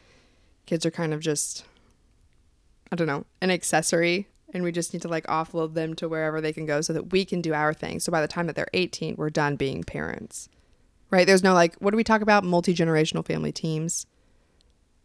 [0.65, 1.65] kids are kind of just
[2.93, 6.39] I don't know, an accessory and we just need to like offload them to wherever
[6.39, 7.99] they can go so that we can do our thing.
[7.99, 10.47] So by the time that they're 18, we're done being parents.
[11.09, 11.25] Right?
[11.25, 14.05] There's no like what do we talk about multi-generational family teams?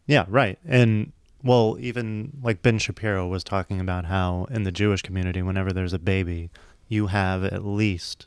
[0.06, 0.58] Yeah, right.
[0.66, 5.72] And well, even like Ben Shapiro was talking about how in the Jewish community, whenever
[5.72, 6.50] there's a baby,
[6.88, 8.26] you have at least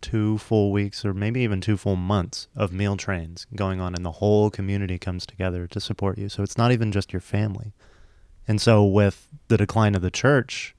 [0.00, 4.06] two full weeks or maybe even two full months of meal trains going on, and
[4.06, 6.28] the whole community comes together to support you.
[6.28, 7.72] So it's not even just your family.
[8.50, 10.74] And so, with the decline of the church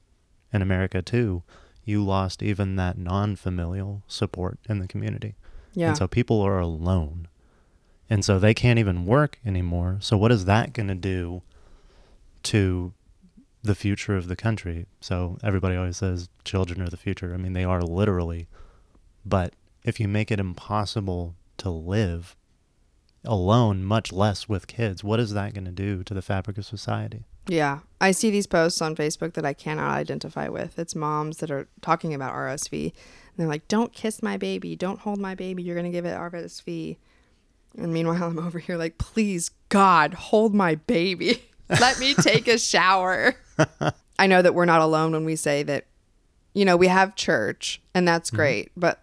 [0.52, 1.42] in America, too,
[1.86, 5.36] you lost even that non familial support in the community.
[5.72, 5.88] Yeah.
[5.88, 7.28] And so people are alone.
[8.10, 9.96] And so they can't even work anymore.
[10.00, 11.40] So what is that going to do
[12.42, 12.92] to
[13.62, 14.84] the future of the country?
[15.00, 17.32] So everybody always says children are the future.
[17.32, 18.48] I mean, they are literally.
[19.24, 22.36] But if you make it impossible to live
[23.24, 26.66] alone, much less with kids, what is that going to do to the fabric of
[26.66, 27.24] society?
[27.48, 27.80] Yeah.
[28.00, 30.78] I see these posts on Facebook that I cannot identify with.
[30.78, 32.84] It's moms that are talking about RSV.
[32.84, 32.92] And
[33.36, 34.76] they're like, don't kiss my baby.
[34.76, 35.62] Don't hold my baby.
[35.62, 36.96] You're going to give it RSV.
[37.78, 41.42] And meanwhile, I'm over here like, please, God, hold my baby.
[41.68, 43.34] Let me take a shower.
[44.18, 45.86] I know that we're not alone when we say that,
[46.54, 48.36] you know, we have church and that's mm-hmm.
[48.36, 48.72] great.
[48.76, 49.02] But,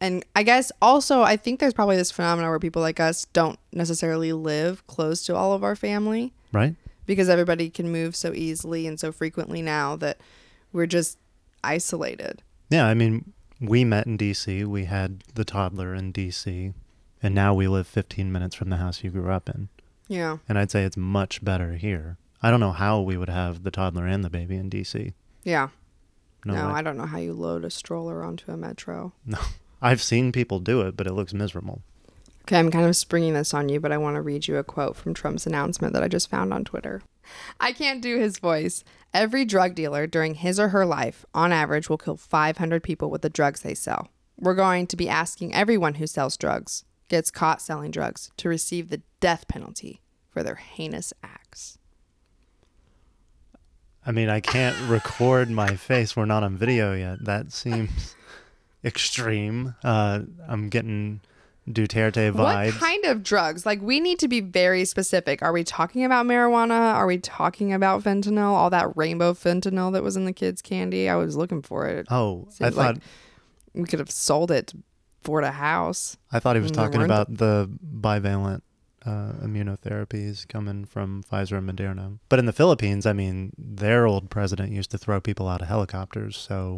[0.00, 3.58] and I guess also, I think there's probably this phenomenon where people like us don't
[3.72, 6.74] necessarily live close to all of our family Right?
[7.06, 10.18] Because everybody can move so easily and so frequently now that
[10.72, 11.18] we're just
[11.64, 12.42] isolated.
[12.70, 14.66] Yeah, I mean, we met in DC.
[14.66, 16.74] We had the toddler in DC.
[17.22, 19.68] And now we live 15 minutes from the house you grew up in.
[20.06, 20.38] Yeah.
[20.48, 22.18] And I'd say it's much better here.
[22.42, 25.12] I don't know how we would have the toddler and the baby in DC.
[25.42, 25.68] Yeah.
[26.44, 26.68] No, No.
[26.68, 29.12] I don't know how you load a stroller onto a metro.
[29.24, 29.38] no.
[29.82, 31.82] I've seen people do it, but it looks miserable.
[32.46, 34.62] Okay, I'm kind of springing this on you, but I want to read you a
[34.62, 37.02] quote from Trump's announcement that I just found on Twitter.
[37.58, 38.84] I can't do his voice.
[39.12, 43.22] Every drug dealer during his or her life, on average, will kill 500 people with
[43.22, 44.10] the drugs they sell.
[44.38, 48.90] We're going to be asking everyone who sells drugs, gets caught selling drugs, to receive
[48.90, 51.78] the death penalty for their heinous acts.
[54.06, 56.14] I mean, I can't record my face.
[56.14, 57.24] We're not on video yet.
[57.24, 58.14] That seems
[58.84, 59.74] extreme.
[59.82, 61.22] Uh, I'm getting
[61.68, 62.34] Duterte vibes.
[62.34, 63.66] What kind of drugs?
[63.66, 65.42] Like, we need to be very specific.
[65.42, 66.94] Are we talking about marijuana?
[66.94, 68.52] Are we talking about fentanyl?
[68.52, 71.08] All that rainbow fentanyl that was in the kids' candy?
[71.08, 72.06] I was looking for it.
[72.10, 72.96] oh, I thought like
[73.74, 74.72] we could have sold it
[75.22, 76.16] for the house.
[76.32, 78.62] I thought he was talking about the bivalent
[79.04, 82.18] uh, immunotherapies coming from Pfizer and Moderna.
[82.28, 85.68] But in the Philippines, I mean, their old president used to throw people out of
[85.68, 86.36] helicopters.
[86.36, 86.76] So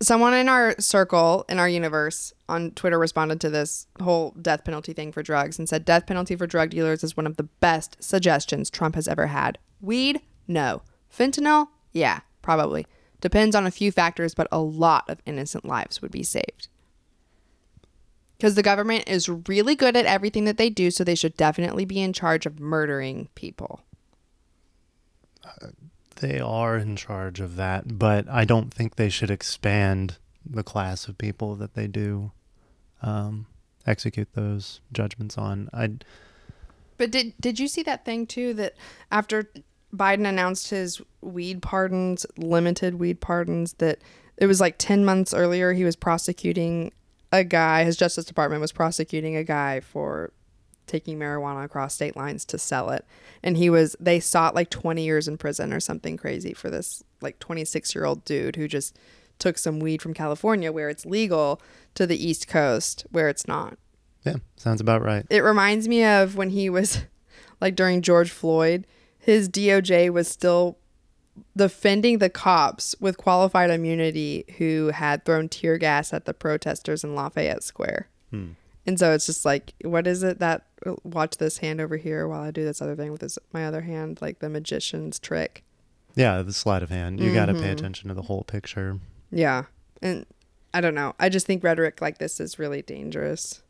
[0.00, 4.92] Someone in our circle, in our universe, on Twitter responded to this whole death penalty
[4.92, 7.96] thing for drugs and said death penalty for drug dealers is one of the best
[8.00, 9.58] suggestions Trump has ever had.
[9.80, 10.20] Weed?
[10.46, 10.82] No.
[11.12, 11.68] Fentanyl?
[11.92, 12.86] Yeah, probably.
[13.20, 16.68] Depends on a few factors, but a lot of innocent lives would be saved.
[18.36, 21.84] Because the government is really good at everything that they do, so they should definitely
[21.84, 23.80] be in charge of murdering people.
[25.42, 25.68] Uh,
[26.20, 31.08] They are in charge of that, but I don't think they should expand the class
[31.08, 32.32] of people that they do
[33.02, 33.46] um,
[33.86, 35.68] execute those judgments on.
[35.72, 35.92] I
[36.96, 38.74] But did did you see that thing too that
[39.10, 39.50] after
[39.94, 43.98] Biden announced his weed pardons, limited weed pardons, that
[44.36, 46.92] it was like 10 months earlier he was prosecuting
[47.32, 50.32] a guy, his Justice Department was prosecuting a guy for
[50.88, 53.04] taking marijuana across state lines to sell it.
[53.42, 57.04] And he was, they sought like 20 years in prison or something crazy for this
[57.20, 58.96] like 26 year old dude who just
[59.38, 61.60] took some weed from California where it's legal
[61.94, 63.78] to the East Coast where it's not.
[64.24, 65.24] yeah, sounds about right.
[65.30, 67.02] It reminds me of when he was
[67.60, 68.86] like during George Floyd,
[69.18, 70.78] his DOJ was still
[71.56, 77.14] defending the cops with qualified immunity who had thrown tear gas at the protesters in
[77.14, 78.08] Lafayette Square.
[78.30, 78.50] Hmm.
[78.88, 82.26] And so it's just like, what is it that oh, watch this hand over here
[82.26, 85.62] while I do this other thing with this my other hand, like the magician's trick.
[86.14, 87.20] Yeah, the sleight of hand.
[87.20, 87.72] You got to pay mm-hmm.
[87.72, 88.98] attention to the whole picture.
[89.30, 89.64] Yeah,
[90.00, 90.24] and
[90.72, 91.14] I don't know.
[91.20, 93.62] I just think rhetoric like this is really dangerous.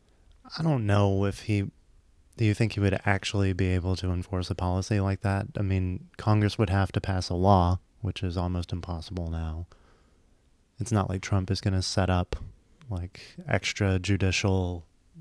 [0.56, 1.68] I don't know if he.
[2.36, 5.48] Do you think he would actually be able to enforce a policy like that?
[5.58, 9.66] I mean, Congress would have to pass a law, which is almost impossible now.
[10.78, 12.36] It's not like Trump is going to set up
[12.88, 13.98] like extra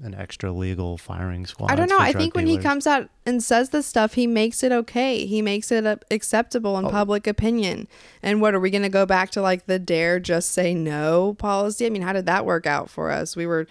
[0.04, 1.72] and extra legal firing squad.
[1.72, 2.00] I don't know.
[2.00, 5.26] I think when he comes out and says this stuff, he makes it okay.
[5.26, 6.90] He makes it uh, acceptable in Oh.
[6.90, 7.88] public opinion.
[8.22, 11.34] And what are we going to go back to like the dare just say no
[11.36, 11.86] policy?
[11.86, 13.36] I mean, how did that work out for us?
[13.36, 13.68] We were,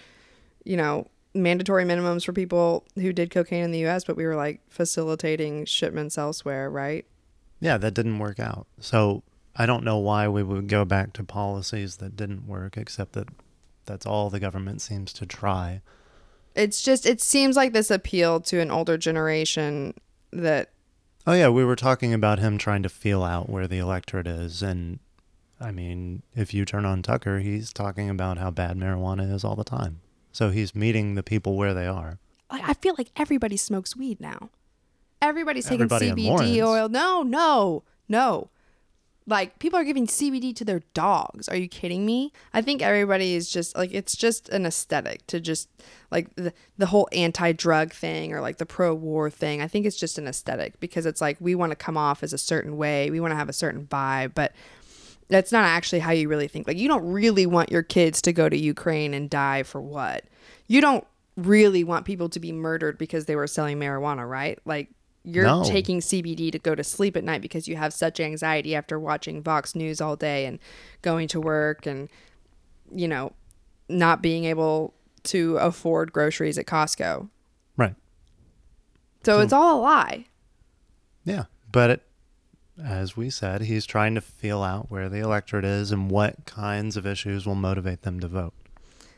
[0.64, 4.36] you know, mandatory minimums for people who did cocaine in the US, but we were
[4.36, 7.04] like facilitating shipments elsewhere, right?
[7.60, 8.66] Yeah, that didn't work out.
[8.80, 9.22] So
[9.54, 13.28] I don't know why we would go back to policies that didn't work, except that
[13.84, 15.80] that's all the government seems to try.
[16.56, 19.94] It's just it seems like this appeal to an older generation
[20.32, 20.70] that
[21.26, 24.62] Oh yeah, we were talking about him trying to feel out where the electorate is,
[24.62, 25.00] and
[25.60, 29.56] I mean, if you turn on Tucker, he's talking about how bad marijuana is all
[29.56, 30.00] the time.
[30.32, 32.18] So he's meeting the people where they are.
[32.48, 34.50] I feel like everybody smokes weed now.
[35.20, 36.88] Everybody's taking Everybody CBD oil.
[36.88, 38.50] No, no, no.
[39.28, 41.48] Like people are giving CBD to their dogs.
[41.48, 42.32] Are you kidding me?
[42.54, 45.68] I think everybody is just like it's just an aesthetic to just
[46.12, 49.60] like the, the whole anti-drug thing or like the pro-war thing.
[49.60, 52.32] I think it's just an aesthetic because it's like we want to come off as
[52.32, 53.10] a certain way.
[53.10, 54.52] We want to have a certain vibe, but
[55.28, 56.68] that's not actually how you really think.
[56.68, 60.24] Like you don't really want your kids to go to Ukraine and die for what?
[60.68, 61.04] You don't
[61.36, 64.58] really want people to be murdered because they were selling marijuana, right?
[64.64, 64.88] Like
[65.28, 65.64] you're No.
[65.64, 69.42] taking CBD to go to sleep at night because you have such anxiety after watching
[69.42, 70.58] Fox News all day and
[71.02, 72.08] going to work and
[72.94, 73.32] you know
[73.88, 77.28] not being able to afford groceries at Costco.
[77.76, 77.94] Right.
[79.24, 80.26] So, So- it's all a lie.
[81.24, 81.44] Yeah.
[81.72, 82.02] But it,
[82.82, 86.96] as we said, he's trying to feel out where the electorate is and what kinds
[86.96, 88.54] of issues will motivate them to vote.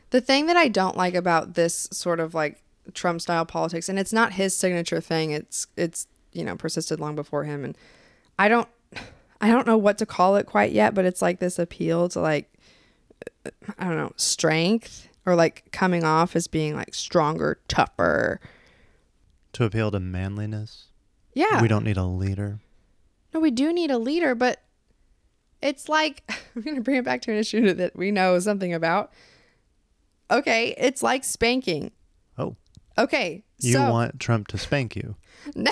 [0.09, 2.63] The thing that I don't like about this sort of like
[2.93, 5.31] Trump style politics, and it's not his signature thing.
[5.31, 7.77] It's it's you know persisted long before him, and
[8.37, 8.67] I don't
[9.41, 12.19] I don't know what to call it quite yet, but it's like this appeal to
[12.19, 12.51] like
[13.77, 18.39] I don't know strength or like coming off as being like stronger, tougher.
[19.53, 20.87] To appeal to manliness,
[21.33, 22.59] Yeah, we don't need a leader.
[23.33, 24.61] no, we do need a leader, but
[25.61, 26.23] it's like
[26.55, 29.11] I'm gonna bring it back to an issue that we know something about.
[30.31, 31.91] Okay, it's like spanking.
[32.99, 35.15] Okay, you so want Trump to spank you.
[35.55, 35.71] no.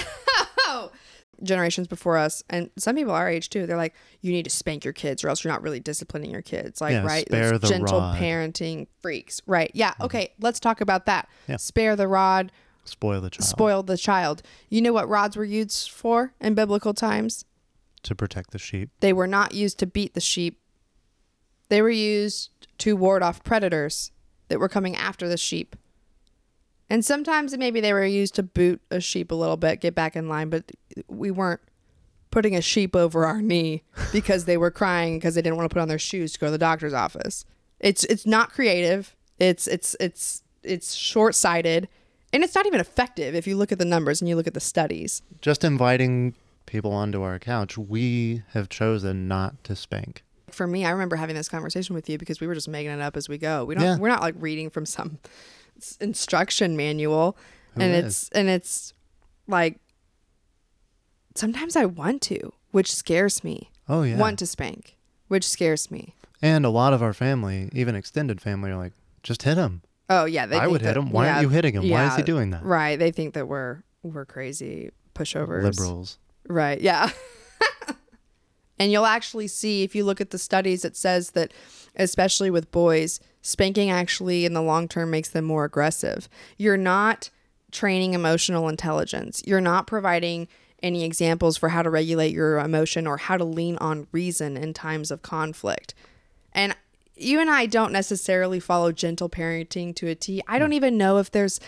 [1.44, 4.84] Generations before us and some people our age too they're like you need to spank
[4.84, 6.82] your kids or else you're not really disciplining your kids.
[6.82, 7.28] Like Yeah, right?
[7.28, 8.18] spare Those the gentle rod.
[8.18, 9.40] parenting freaks.
[9.46, 10.06] Right yeah mm-hmm.
[10.06, 11.30] okay let's talk about that.
[11.48, 11.58] Yeah.
[11.58, 12.52] spare the rod.
[12.86, 13.46] Spoil the child.
[13.46, 14.42] spoil the child.
[14.70, 17.46] You know what rods were used for in biblical times?
[18.04, 18.90] To protect the sheep.
[19.02, 20.60] they were not used to beat the sheep.
[21.70, 24.12] They were used to ward off predators
[24.48, 25.76] that were coming after the sheep
[26.90, 30.16] and sometimes maybe they were used to boot a sheep a little bit get back
[30.16, 30.72] in line but
[31.08, 31.62] we weren't
[32.32, 35.74] putting a sheep over our knee because they were crying because they didn't want to
[35.74, 37.46] put on their shoes to go to the doctor's office
[37.80, 41.88] it's it's not creative it's it's it's it's short-sighted
[42.34, 44.54] and it's not even effective if you look at the numbers and you look at
[44.54, 46.36] the studies Just inviting
[46.66, 50.24] people onto our couch, we have chosen not to spank.
[50.52, 53.00] for me, I remember having this conversation with you because we were just making it
[53.00, 53.64] up as we go.
[53.64, 53.84] We don't.
[53.86, 53.98] Yeah.
[53.98, 55.20] We're not like reading from some
[56.00, 57.38] instruction manual,
[57.76, 58.06] Who and is?
[58.06, 58.94] it's and it's
[59.48, 59.80] like
[61.36, 63.72] sometimes I want to, which scares me.
[63.88, 64.18] Oh yeah.
[64.18, 64.98] Want to spank.
[65.28, 66.16] which scares me.
[66.42, 69.82] And a lot of our family, even extended family, are like, just hit him.
[70.10, 71.12] Oh yeah, they I would hit him.
[71.12, 71.90] Why aren't you hitting him?
[71.90, 72.64] Why is he doing that?
[72.64, 75.64] Right, they think that we're we're crazy pushovers.
[75.64, 76.18] Liberals.
[76.48, 77.10] Right, yeah.
[78.80, 81.54] and you'll actually see if you look at the studies it says that
[81.96, 86.28] especially with boys, spanking actually in the long term makes them more aggressive.
[86.58, 87.30] You're not
[87.72, 89.42] training emotional intelligence.
[89.46, 90.48] You're not providing
[90.84, 94.74] any examples for how to regulate your emotion or how to lean on reason in
[94.74, 95.94] times of conflict.
[96.52, 96.76] And
[97.16, 100.42] you and I don't necessarily follow gentle parenting to a T.
[100.48, 101.60] I don't even know if there's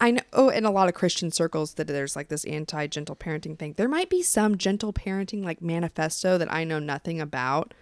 [0.00, 3.16] I- know oh, in a lot of Christian circles that there's like this anti gentle
[3.16, 3.74] parenting thing.
[3.76, 7.74] There might be some gentle parenting like manifesto that I know nothing about.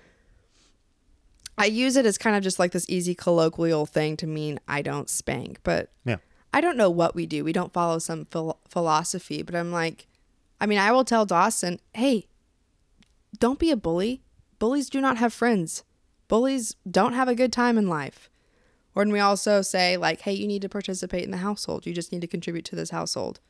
[1.59, 4.83] I use it as kind of just like this easy colloquial thing to mean I
[4.83, 6.17] don't spank, but Yeah.
[6.53, 7.45] I don't know what we do.
[7.45, 10.07] We don't follow some phil- philosophy, but I'm like,
[10.61, 12.29] I mean, I will tell Dawson, hey,
[13.39, 14.23] don't be a bully.
[14.59, 15.85] Bullies do not have friends.
[16.29, 18.31] Bullies don't have a good time in life.
[18.95, 21.85] Or when we also say, like, hey, you need to participate in the household.
[21.85, 23.41] You just need to contribute to this household.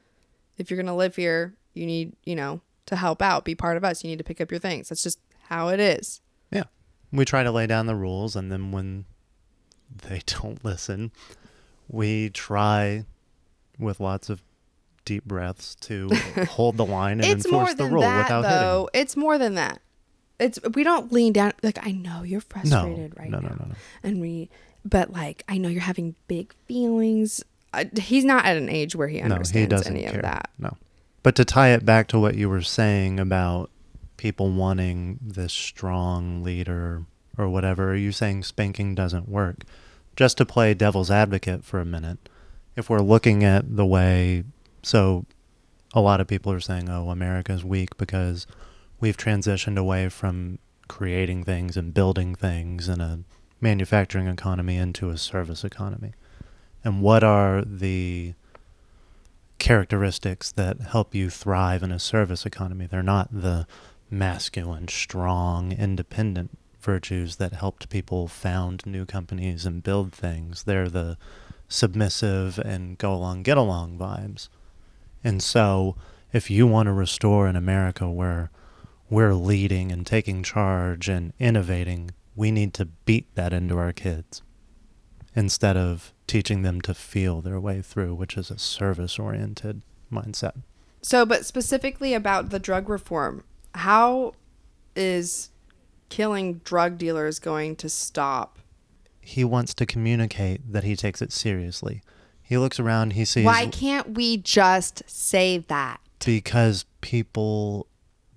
[0.58, 3.76] If you're going to live here, you need, you know, to help out, be part
[3.76, 4.02] of us.
[4.02, 4.88] You need to pick up your things.
[4.88, 6.20] That's just how it is.
[7.12, 9.04] We try to lay down the rules, and then when
[10.08, 11.12] they don't listen,
[11.88, 13.04] we try
[13.78, 14.42] with lots of
[15.04, 16.08] deep breaths to
[16.48, 18.90] hold the line and it's enforce the rule that, without though.
[18.92, 19.80] It's more than that.
[20.40, 22.70] It's we don't lean down like I know you're hitting.
[22.70, 23.48] No, frustrated right no, now.
[23.50, 23.74] no, no, no.
[24.02, 24.50] and we
[24.84, 27.42] but like i know you're having big feelings
[27.72, 30.16] uh, he's not at an age where he No, understands he doesn't any care.
[30.16, 30.76] of that No.
[31.22, 33.70] But to tie it back to what you were saying about
[34.16, 37.04] people wanting this strong leader
[37.38, 39.64] or whatever, are you saying spanking doesn't work?
[40.16, 42.28] Just to play devil's advocate for a minute,
[42.74, 44.44] if we're looking at the way,
[44.82, 45.26] so
[45.92, 48.46] a lot of people are saying, oh, America's weak because
[49.00, 50.58] we've transitioned away from
[50.88, 53.20] creating things and building things in a
[53.60, 56.12] manufacturing economy into a service economy.
[56.84, 58.34] And what are the
[59.58, 62.86] characteristics that help you thrive in a service economy.
[62.86, 63.66] They're not the
[64.10, 70.62] masculine, strong, independent virtues that helped people found new companies and build things.
[70.62, 71.18] They're the
[71.68, 74.48] submissive and go along, get along vibes.
[75.24, 75.96] And so,
[76.32, 78.50] if you want to restore an America where
[79.10, 84.42] we're leading and taking charge and innovating, we need to beat that into our kids
[85.34, 89.82] instead of teaching them to feel their way through, which is a service oriented
[90.12, 90.62] mindset.
[91.02, 93.42] so but specifically about the drug reform
[93.76, 94.32] how
[94.94, 95.50] is
[96.08, 98.58] killing drug dealers going to stop
[99.20, 102.02] He wants to communicate that he takes it seriously.
[102.42, 107.86] He looks around, he sees why can't we just say that because people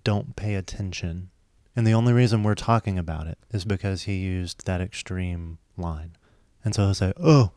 [0.04, 1.30] don't pay attention.
[1.76, 6.16] And the only reason we're talking about it is because he used that extreme line.
[6.64, 7.52] And so he'll say, Oh,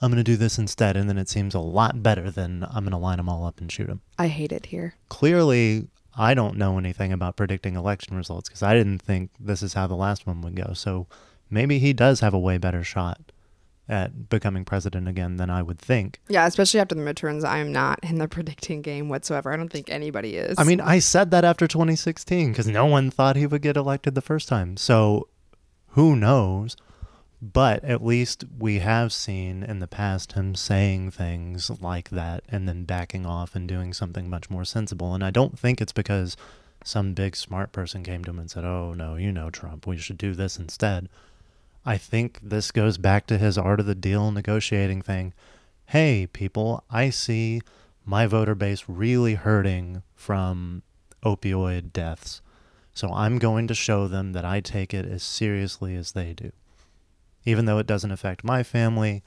[0.00, 0.96] I'm going to do this instead.
[0.96, 3.60] And then it seems a lot better than I'm going to line them all up
[3.60, 4.02] and shoot them.
[4.18, 5.88] i hate it here clearly
[6.18, 9.86] I don't know anything about predicting election results because I didn't think this is how
[9.86, 10.72] the last one would go.
[10.74, 11.06] So
[11.48, 13.20] maybe he does have a way better shot
[13.88, 16.20] at becoming president again than I would think.
[16.28, 19.88] yeah especially after the midterms i'm not in the predicting game whatsoever i don't think
[19.88, 23.62] anybody is I mean, I said that after 2016 because no one thought he would
[23.62, 24.76] get elected the first time.
[24.76, 25.28] So
[25.92, 26.76] who knows?
[27.40, 32.68] But at least we have seen in the past him saying things like that and
[32.68, 35.14] then backing off and doing something much more sensible.
[35.14, 36.36] And I don't think it's because
[36.84, 39.96] some big smart person came to him and said, Oh, no, you know, Trump, we
[39.98, 41.08] should do this instead.
[41.86, 45.32] I think this goes back to his art of the deal negotiating thing.
[45.86, 47.60] Hey, people, I see
[48.04, 50.82] my voter base really hurting from
[51.24, 52.40] opioid deaths.
[52.92, 56.50] So I'm going to show them that I take it as seriously as they do.
[57.48, 59.22] Even though it doesn't affect my family,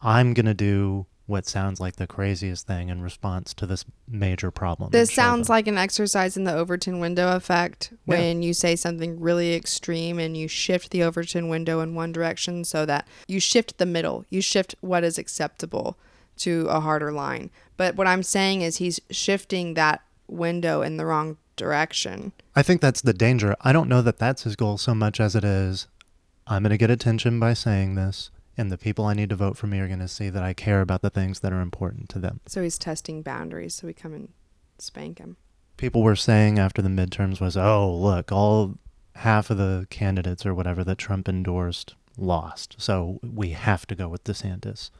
[0.00, 4.50] I'm going to do what sounds like the craziest thing in response to this major
[4.50, 4.90] problem.
[4.90, 8.16] This sounds like an exercise in the Overton window effect Yeah.
[8.18, 12.64] when you say something really extreme and you shift the Overton window in one direction
[12.64, 14.24] so that you shift the middle.
[14.28, 15.96] You shift what is acceptable
[16.38, 17.50] to a harder line.
[17.76, 22.32] But what I'm saying is he's shifting that window in the wrong direction.
[22.56, 23.54] I think that's the danger.
[23.60, 25.86] I don't know that that's his goal so much as it is
[26.52, 29.56] I'm going to get attention by saying this, and the people I need to vote
[29.56, 32.10] for me are going to see that I care about the things that are important
[32.10, 32.40] to them.
[32.46, 34.28] So he's testing boundaries so we come and
[34.78, 35.38] spank him.
[35.78, 38.74] People were saying after the midterms was, oh, look, all
[39.16, 42.74] half of the candidates or whatever that Trump endorsed lost.
[42.76, 44.90] So we have to go with DeSantis.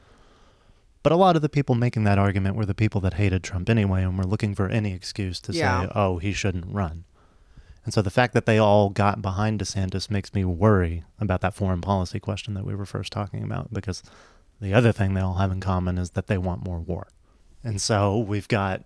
[1.03, 3.69] But a lot of the people making that argument were the people that hated Trump
[3.69, 5.83] anyway and were looking for any excuse to Yeah.
[5.83, 7.03] say, oh, he shouldn't run.
[7.85, 11.53] And so the fact that they all got behind DeSantis makes me worry about that
[11.53, 14.03] foreign policy question that we were first talking about because
[14.61, 17.07] the other thing they all have in common is that they want more war.
[17.63, 18.83] And so we've got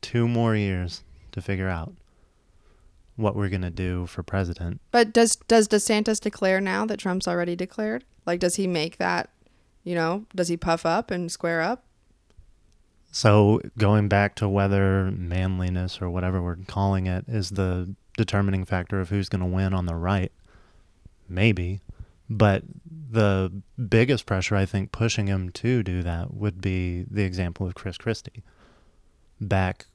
[0.00, 1.92] two more years to figure out
[3.16, 4.80] what we're going to do for president.
[4.90, 8.04] But does does DeSantis declare now that Trump's already declared?
[8.26, 9.30] Like does he make that,
[9.84, 11.84] you know, does he puff up and square up?
[13.12, 19.00] So going back to whether manliness or whatever we're calling it is the determining factor
[19.00, 20.32] of who's going to win on the right,
[21.28, 21.80] maybe.
[22.28, 22.62] But
[23.10, 23.52] the
[23.88, 27.98] biggest pressure I think pushing him to do that would be the example of Chris
[27.98, 28.44] Christie.
[29.40, 29.86] Back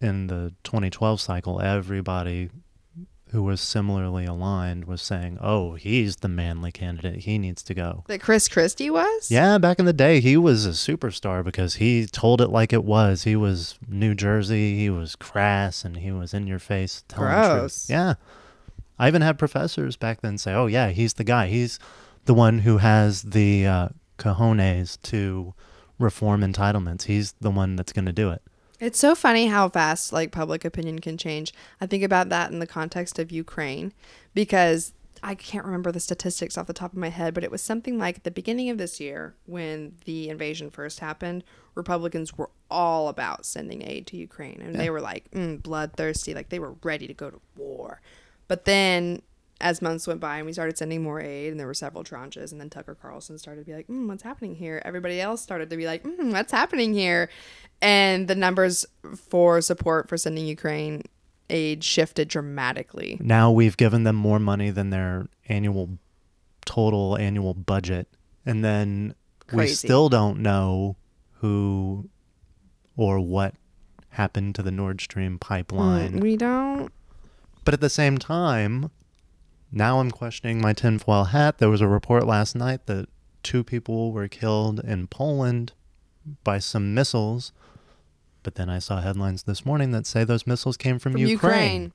[0.00, 2.50] in the 2012 cycle, everybody
[3.30, 7.20] who was similarly aligned was saying, "Oh, he's the manly candidate.
[7.20, 9.30] He needs to go." That Chris Christie was?
[9.30, 12.84] Yeah, back in the day, he was a superstar because he told it like it
[12.84, 13.24] was.
[13.24, 14.76] He was New Jersey.
[14.76, 17.60] He was crass, and he was in your face telling the truth.
[17.60, 17.90] Gross.
[17.90, 18.14] Yeah,
[18.98, 21.48] I even had professors back then say, "Oh, yeah, he's the guy.
[21.48, 21.78] He's
[22.26, 25.52] the one who has the uh, cojones to
[25.98, 27.04] reform entitlements.
[27.04, 28.42] He's the one that's going to do it."
[28.78, 31.52] It's so funny how fast like public opinion can change.
[31.80, 33.92] I think about that in the context of Ukraine
[34.34, 37.62] because I can't remember the statistics off the top of my head, but it was
[37.62, 41.42] something like at the beginning of this year when the invasion first happened,
[41.74, 46.50] Republicans were all about sending aid to Ukraine and they were like mm, bloodthirsty, like
[46.50, 48.00] they were ready to go to war.
[48.46, 49.22] But then
[49.60, 52.52] as months went by and we started sending more aid and there were several tranches
[52.52, 54.82] and then Tucker Carlson started to be like, mm, what's happening here?
[54.84, 57.30] Everybody else started to be like, mm, what's happening here?
[57.80, 58.84] And the numbers
[59.16, 61.02] for support for sending Ukraine
[61.48, 63.18] aid shifted dramatically.
[63.20, 65.98] Now we've given them more money than their annual
[66.64, 68.08] total annual budget,
[68.44, 69.14] and then
[69.52, 70.96] we still don't know
[71.34, 72.08] who
[72.96, 73.54] or what
[74.10, 76.14] happened to the Nord Stream pipeline.
[76.14, 76.90] Mm, we don't.
[77.64, 78.90] But at the same time,
[79.72, 81.58] now I'm questioning my tinfoil hat.
[81.58, 83.08] There was a report last night that
[83.42, 85.72] two people were killed in Poland
[86.44, 87.52] by some missiles.
[88.42, 91.30] But then I saw headlines this morning that say those missiles came from, from Ukraine.
[91.30, 91.92] Ukraine.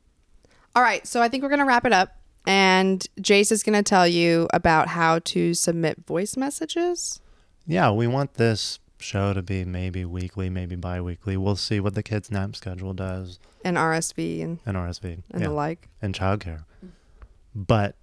[0.76, 2.17] All right, so I think we're going to wrap it up.
[2.45, 7.22] And Jace is going to tell you about how to submit voice messages.
[7.67, 11.38] Yeah, we want this show to be maybe weekly, maybe bi weekly.
[11.38, 15.47] We'll see what the kids' nap schedule does and RSV and, and RSV and yeah,
[15.47, 15.89] the like.
[16.01, 16.65] and childcare.
[17.54, 17.95] But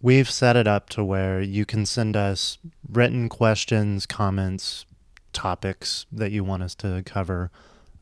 [0.00, 4.86] we've set it up to where you can send us written questions, comments,
[5.32, 7.50] topics that you want us to cover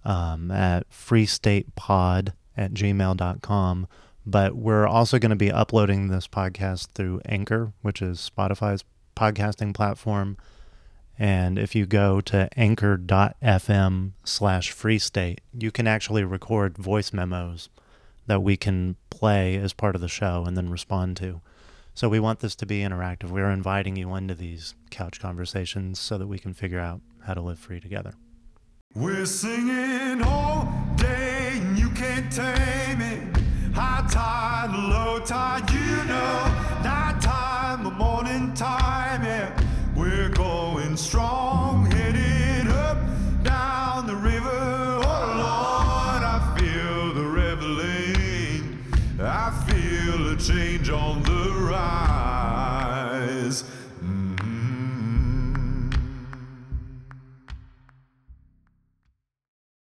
[0.05, 3.89] um, at freestatepod at gmail.com.
[4.25, 8.85] But we're also going to be uploading this podcast through Anchor, which is Spotify's
[9.17, 10.37] podcasting platform.
[11.19, 17.69] And if you go to anchor.fm slash free state, you can actually record voice memos
[18.27, 21.41] that we can play as part of the show and then respond to.
[21.95, 23.31] So we want this to be interactive.
[23.31, 27.41] We're inviting you into these couch conversations so that we can figure out how to
[27.41, 28.15] live free together.
[28.95, 33.37] We're singing all day and you can't tame it.
[33.75, 36.76] High tide, low tide, you know.